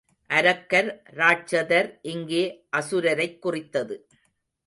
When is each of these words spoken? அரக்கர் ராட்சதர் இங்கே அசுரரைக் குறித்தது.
அரக்கர் 0.29 1.01
ராட்சதர் 1.15 1.99
இங்கே 2.01 2.65
அசுரரைக் 2.77 3.39
குறித்தது. 3.39 4.07